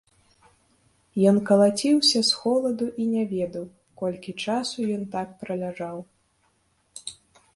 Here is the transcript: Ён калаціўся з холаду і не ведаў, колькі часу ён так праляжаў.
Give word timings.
Ён 1.31 1.35
калаціўся 1.49 2.19
з 2.29 2.37
холаду 2.39 2.87
і 3.03 3.05
не 3.13 3.23
ведаў, 3.35 3.65
колькі 4.03 4.31
часу 4.45 4.79
ён 4.97 5.03
так 5.17 5.27
праляжаў. 5.43 5.97